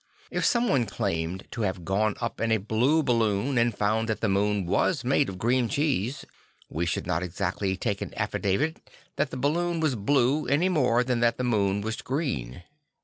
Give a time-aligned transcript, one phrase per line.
[0.31, 4.27] If somebody claimed to have gone up in a blue balloon and found that the
[4.27, 6.25] moon was made of green cheese,
[6.71, 11.19] we should not exactly take an affidavit that the balloon was blue any more than
[11.19, 12.63] that the moon was green.